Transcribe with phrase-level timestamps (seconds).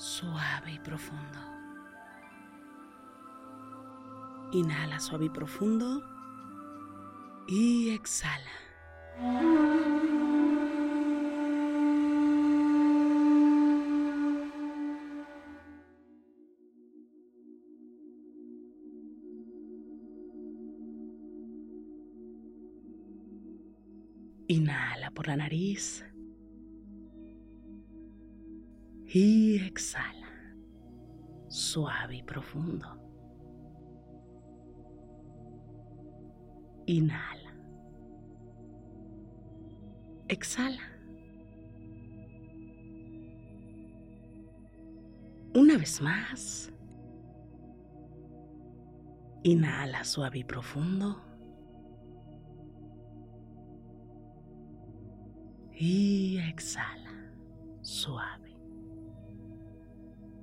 [0.00, 1.38] suave y profundo.
[4.52, 6.02] Inhala suave y profundo.
[7.46, 8.50] Y exhala.
[24.48, 26.09] Inhala por la nariz.
[29.12, 30.28] Y exhala,
[31.48, 32.86] suave y profundo.
[36.86, 37.52] Inhala.
[40.28, 40.82] Exhala.
[45.54, 46.72] Una vez más.
[49.42, 51.20] Inhala suave y profundo.
[55.72, 57.32] Y exhala,
[57.80, 58.49] suave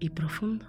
[0.00, 0.66] y profundo.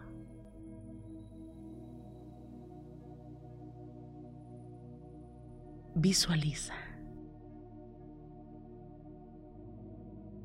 [5.95, 6.73] Visualiza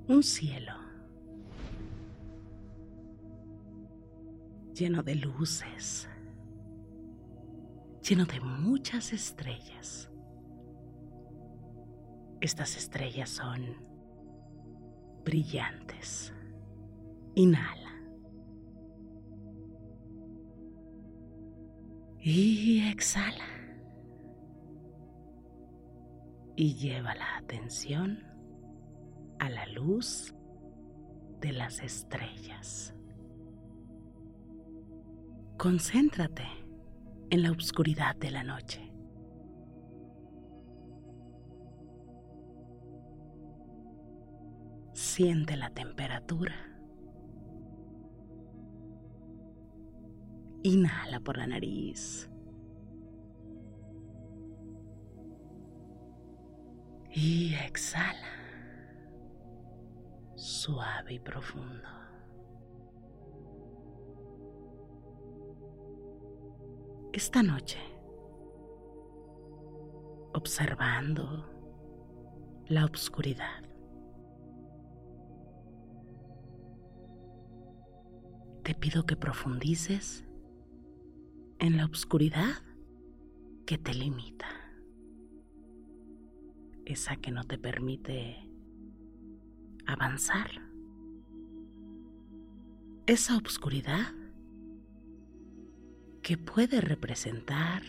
[0.08, 0.72] un cielo
[4.72, 6.08] lleno de luces,
[8.02, 10.10] lleno de muchas estrellas.
[12.40, 13.74] Estas estrellas son
[15.24, 16.32] brillantes.
[17.34, 17.85] Inhala.
[22.28, 23.44] Y exhala.
[26.56, 28.18] Y lleva la atención
[29.38, 30.34] a la luz
[31.40, 32.96] de las estrellas.
[35.56, 36.42] Concéntrate
[37.30, 38.92] en la oscuridad de la noche.
[44.94, 46.75] Siente la temperatura.
[50.66, 52.28] Inhala por la nariz.
[57.08, 58.32] Y exhala.
[60.34, 61.88] Suave y profundo.
[67.12, 67.78] Esta noche,
[70.34, 71.48] observando
[72.66, 73.62] la oscuridad,
[78.64, 80.25] te pido que profundices
[81.66, 82.62] en la oscuridad
[83.66, 84.48] que te limita,
[86.84, 88.36] esa que no te permite
[89.86, 90.50] avanzar,
[93.06, 94.12] esa oscuridad
[96.22, 97.82] que puede representar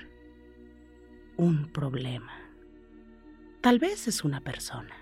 [1.37, 2.47] un problema,
[3.67, 4.95] Tal vez es una persona.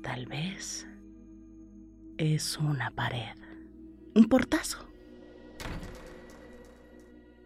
[0.00, 0.86] Tal vez
[2.16, 3.36] es una pared,
[4.16, 4.78] un portazo,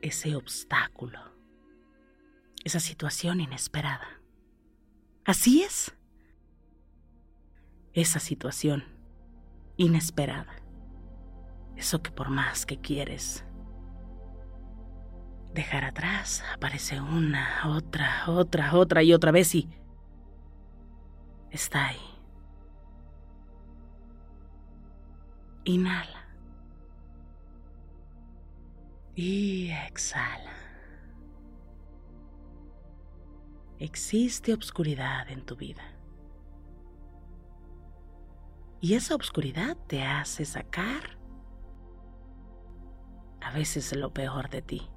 [0.03, 1.19] ese obstáculo,
[2.63, 4.21] esa situación inesperada.
[5.25, 5.93] Así es,
[7.93, 8.85] esa situación
[9.79, 10.63] inesperada,
[11.77, 13.45] eso que por más que quieres
[15.53, 19.69] dejar atrás, aparece una, otra, otra, otra y otra vez y
[21.51, 21.99] está ahí.
[25.65, 26.20] Inhala.
[29.23, 30.55] Y exhala.
[33.79, 35.83] Existe obscuridad en tu vida.
[38.81, 41.19] Y esa obscuridad te hace sacar
[43.43, 44.91] a veces lo peor de ti.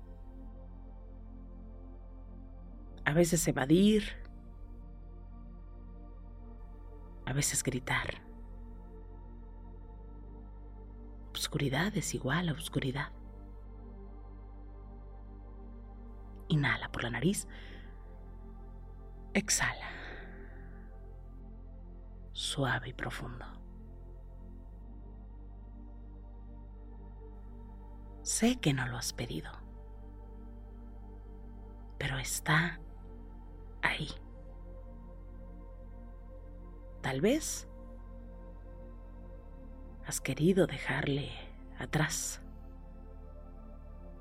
[3.03, 4.05] A veces evadir.
[7.25, 8.21] A veces gritar.
[11.31, 13.11] Obscuridad es igual a obscuridad.
[16.47, 17.47] Inhala por la nariz.
[19.33, 19.89] Exhala.
[22.31, 23.45] Suave y profundo.
[28.23, 29.51] Sé que no lo has pedido,
[31.97, 32.79] pero está
[33.81, 34.07] ahí.
[37.01, 37.67] Tal vez
[40.05, 41.31] has querido dejarle
[41.77, 42.41] atrás,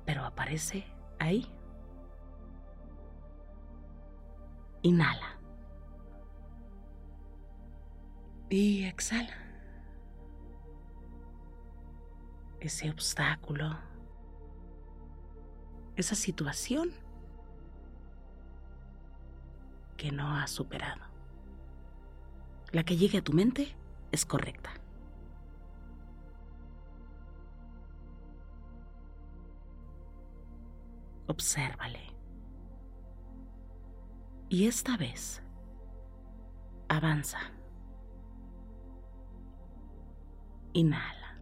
[0.05, 0.85] pero aparece
[1.17, 1.49] ahí.
[4.83, 5.39] Inhala.
[8.49, 9.33] Y exhala.
[12.59, 13.77] Ese obstáculo,
[15.95, 16.91] esa situación
[19.97, 21.01] que no has superado.
[22.71, 23.75] La que llegue a tu mente
[24.11, 24.71] es correcta.
[31.27, 32.12] Obsérvale.
[34.49, 35.41] Y esta vez,
[36.87, 37.39] avanza.
[40.73, 41.39] Inhala.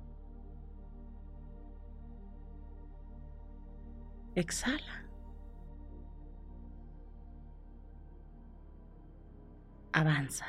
[4.36, 5.06] Exhala.
[9.94, 10.45] Avanza.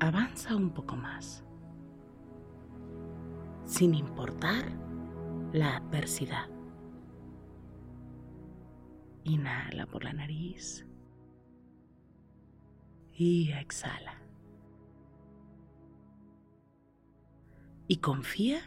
[0.00, 1.44] Avanza un poco más,
[3.64, 4.64] sin importar
[5.52, 6.53] la adversidad.
[9.24, 10.86] Inhala por la nariz
[13.14, 14.20] y exhala.
[17.86, 18.60] Y confía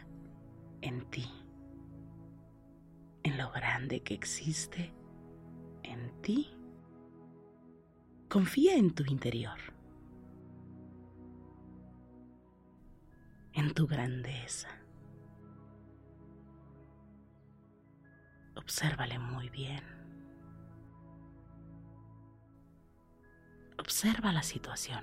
[0.80, 1.26] en ti,
[3.24, 4.92] en lo grande que existe
[5.82, 6.48] en ti.
[8.28, 9.58] Confía en tu interior,
[13.54, 14.68] en tu grandeza.
[18.54, 19.97] Obsérvale muy bien.
[23.88, 25.02] Observa la situación.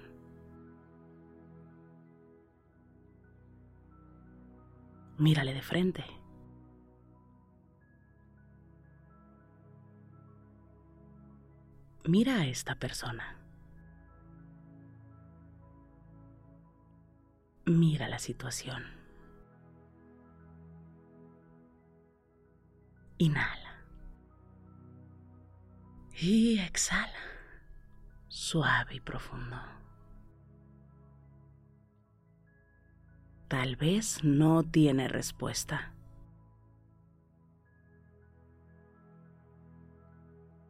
[5.17, 6.05] Mírale de frente.
[12.03, 13.39] Mira a esta persona.
[17.65, 18.83] Mira la situación.
[23.17, 23.83] Inhala.
[26.13, 27.34] Y exhala.
[28.37, 29.55] Suave y profundo.
[33.47, 35.93] Tal vez no tiene respuesta.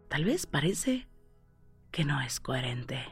[0.10, 1.08] Tal vez parece
[1.90, 3.04] que no es coherente.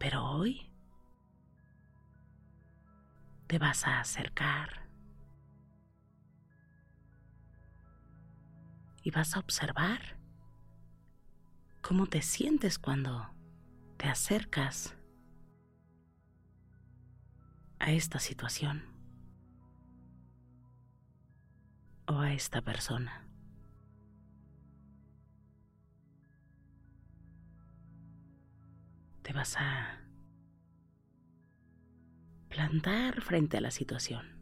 [0.00, 0.68] Pero hoy
[3.46, 4.88] te vas a acercar
[9.04, 10.16] y vas a observar
[11.86, 13.30] cómo te sientes cuando
[13.96, 14.96] te acercas
[17.78, 18.82] a esta situación
[22.08, 23.22] o a esta persona.
[29.22, 30.00] te vas a
[32.48, 34.38] plantar frente a la situación.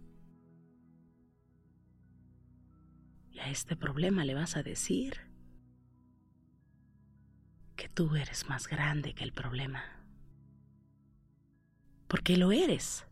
[3.31, 5.34] Y a este problema le vas a decir
[7.77, 9.83] que tú eres más grande que el problema.
[12.09, 13.07] Porque lo eres.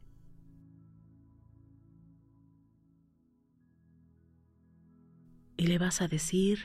[5.56, 6.58] Y le vas a decir,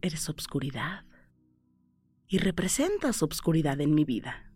[0.00, 1.04] eres obscuridad
[2.28, 4.50] y representas obscuridad en mi vida.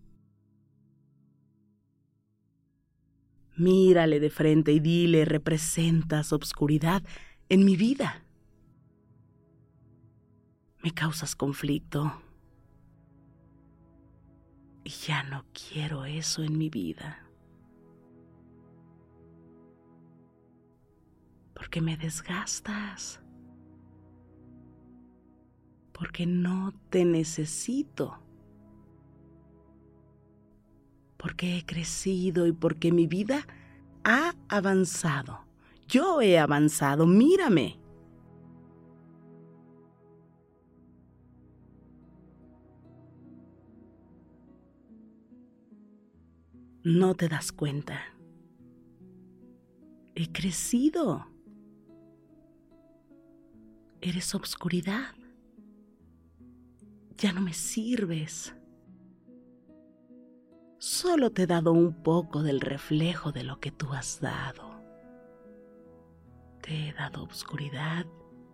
[3.57, 7.03] Mírale de frente y dile, representas obscuridad
[7.49, 8.25] en mi vida.
[10.87, 12.12] Me causas conflicto.
[14.85, 17.26] Y ya no quiero eso en mi vida.
[21.55, 23.21] Porque me desgastas.
[25.93, 28.21] Porque no te necesito
[31.16, 33.45] porque he crecido y porque mi vida
[34.05, 35.40] ha avanzado.
[35.88, 37.81] Yo he avanzado, mírame.
[46.88, 47.99] No te das cuenta.
[50.14, 51.26] He crecido.
[54.00, 55.12] Eres obscuridad.
[57.16, 58.55] Ya no me sirves.
[60.78, 64.81] Solo te he dado un poco del reflejo de lo que tú has dado.
[66.62, 68.07] Te he dado obscuridad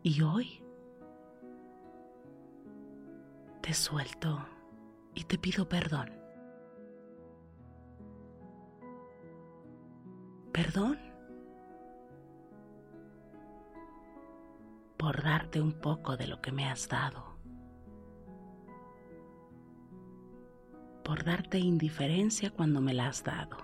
[0.02, 0.64] y hoy
[3.60, 4.42] te suelto
[5.14, 6.21] y te pido perdón.
[10.52, 10.98] Perdón
[14.96, 17.32] por darte un poco de lo que me has dado.
[21.12, 23.58] por darte indiferencia cuando me la has dado.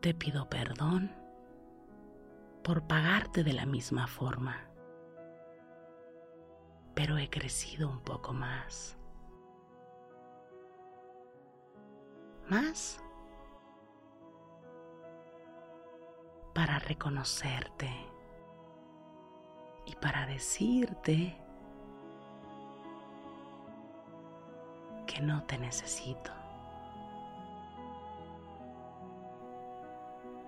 [0.00, 1.10] Te pido perdón
[2.62, 4.68] por pagarte de la misma forma,
[6.94, 8.98] pero he crecido un poco más.
[12.48, 13.00] Más
[16.54, 17.90] para reconocerte
[19.84, 21.36] y para decirte
[25.06, 26.32] que no te necesito,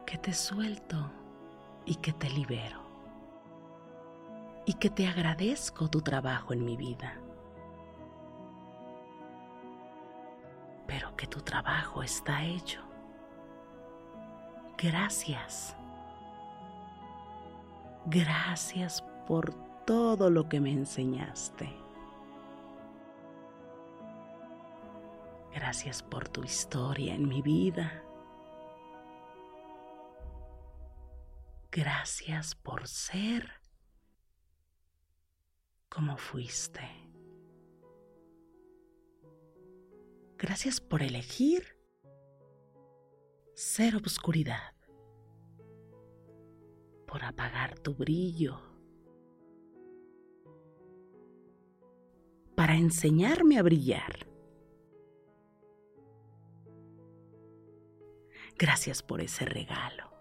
[0.06, 1.10] que te suelto
[1.84, 2.80] y que te libero
[4.66, 7.18] y que te agradezco tu trabajo en mi vida,
[10.88, 12.80] pero que tu trabajo está hecho.
[14.78, 15.76] Gracias.
[18.06, 19.52] Gracias por
[19.84, 21.70] todo lo que me enseñaste.
[25.54, 28.02] Gracias por tu historia en mi vida.
[31.70, 33.52] Gracias por ser
[35.90, 37.07] como fuiste.
[40.38, 41.76] Gracias por elegir
[43.54, 44.72] ser obscuridad,
[47.08, 48.60] por apagar tu brillo
[52.54, 54.28] para enseñarme a brillar.
[58.56, 60.12] Gracias por ese regalo.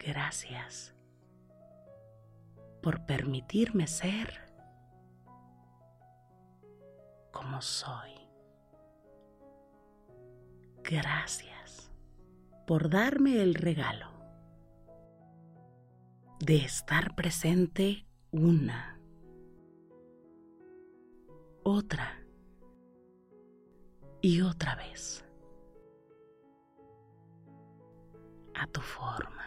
[0.00, 0.92] Gracias
[2.82, 4.51] por permitirme ser
[7.32, 8.12] como soy.
[10.84, 11.90] Gracias
[12.66, 14.06] por darme el regalo
[16.40, 19.00] de estar presente una
[21.62, 22.18] otra
[24.20, 25.24] y otra vez.
[28.54, 29.46] A tu forma,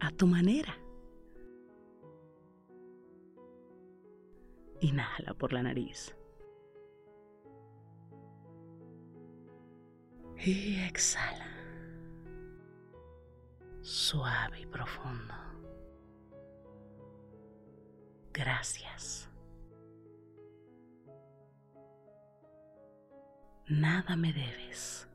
[0.00, 0.76] a tu manera.
[4.80, 6.14] Inhala por la nariz.
[10.44, 11.46] Y exhala.
[13.80, 15.34] Suave y profundo.
[18.32, 19.28] Gracias.
[23.68, 25.08] nada me debes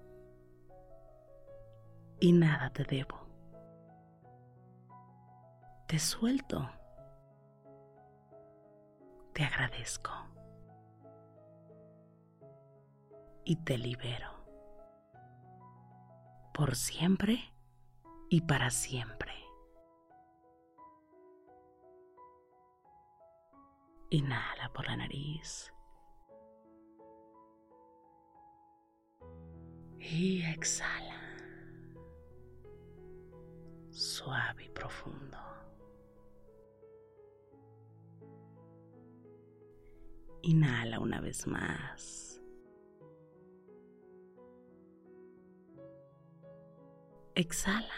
[2.19, 3.17] y nada te debo.
[5.87, 6.69] Te suelto.
[9.33, 10.11] Te agradezco.
[13.45, 14.38] Y te libero.
[16.59, 17.39] Por siempre
[18.27, 19.31] y para siempre.
[24.09, 25.71] Inhala por la nariz.
[29.99, 31.21] y exhala.
[33.89, 35.37] Suave y profundo.
[40.41, 42.28] Inhala una vez más.
[47.39, 47.93] Exhala.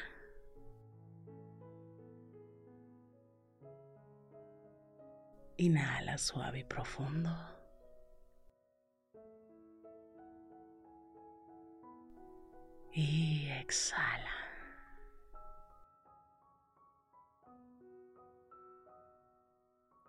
[5.58, 7.32] Inhala suave y profundo.
[12.94, 14.30] Y exhala.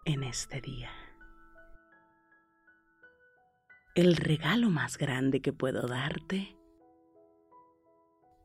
[0.05, 0.91] En este día,
[3.95, 6.57] el regalo más grande que puedo darte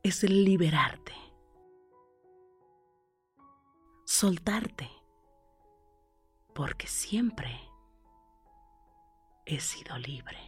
[0.02, 1.14] es liberarte,
[4.04, 4.90] soltarte,
[6.54, 7.60] porque siempre
[9.44, 10.38] he sido libre.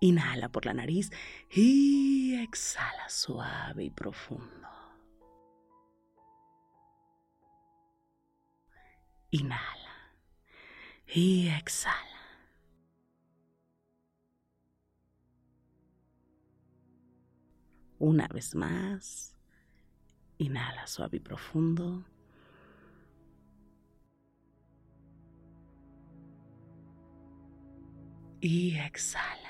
[0.00, 1.10] Inhala por la nariz
[1.50, 4.68] y exhala suave y profundo.
[9.30, 10.20] Inhala
[11.06, 12.13] y exhala.
[18.04, 19.34] Una vez más,
[20.36, 22.04] inhala suave y profundo.
[28.42, 29.48] Y exhala.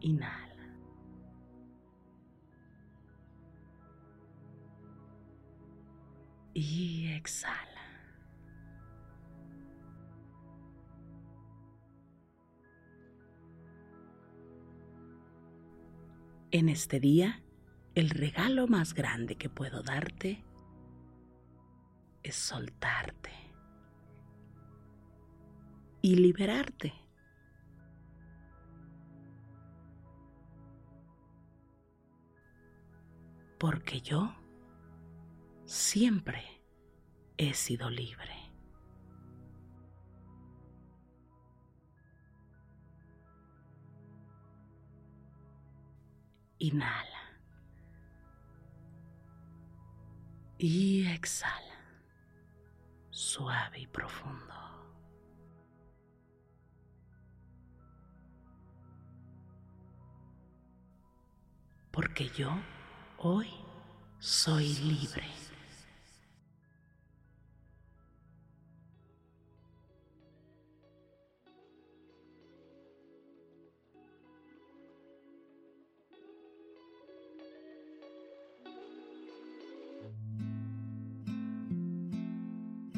[0.00, 0.76] Inhala.
[6.52, 7.69] Y exhala.
[16.52, 17.44] En este día,
[17.94, 20.44] el regalo más grande que puedo darte
[22.24, 23.30] es soltarte
[26.02, 26.92] y liberarte.
[33.56, 34.34] Porque yo
[35.66, 36.42] siempre
[37.36, 38.39] he sido libre.
[46.60, 47.20] Inhala.
[50.58, 51.74] Y exhala.
[53.08, 54.54] Suave y profundo.
[61.90, 62.50] Porque yo
[63.18, 63.50] hoy
[64.18, 65.49] soy libre.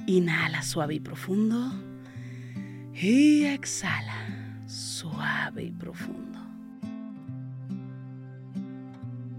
[0.07, 1.73] Inhala suave y profundo.
[2.95, 4.33] Y exhala
[4.67, 6.39] suave y profundo.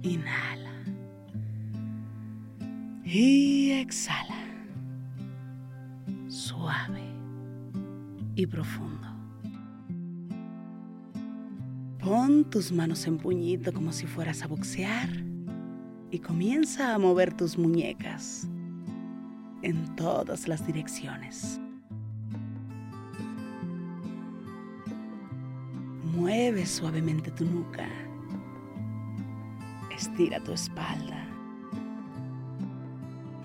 [0.01, 0.71] Inhala.
[3.03, 4.37] Y exhala.
[6.27, 7.03] Suave
[8.35, 9.07] y profundo.
[11.99, 15.09] Pon tus manos en puñito como si fueras a boxear
[16.11, 18.47] y comienza a mover tus muñecas
[19.63, 21.59] en todas las direcciones.
[26.13, 27.87] Mueve suavemente tu nuca.
[29.95, 31.25] Estira tu espalda.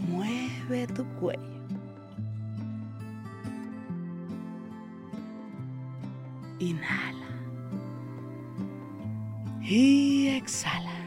[0.08, 1.42] Mueve tu cuello.
[6.58, 7.26] Inhala.
[9.62, 10.97] Y exhala.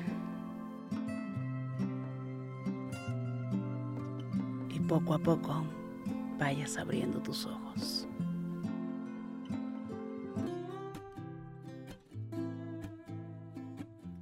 [4.91, 5.63] Poco a poco
[6.37, 8.05] vayas abriendo tus ojos.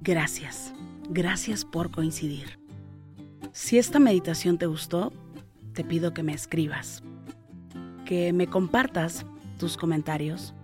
[0.00, 0.72] Gracias,
[1.08, 2.60] gracias por coincidir.
[3.50, 5.12] Si esta meditación te gustó,
[5.72, 7.02] te pido que me escribas,
[8.04, 9.26] que me compartas
[9.58, 10.54] tus comentarios.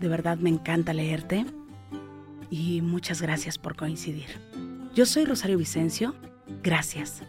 [0.00, 1.46] De verdad me encanta leerte
[2.50, 4.26] y muchas gracias por coincidir.
[4.92, 6.16] Yo soy Rosario Vicencio.
[6.64, 7.22] Gracias,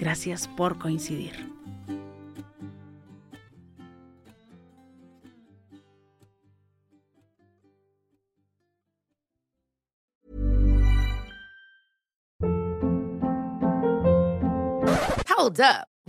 [0.00, 1.34] gracias por coincidir.
[15.28, 15.86] Hold up.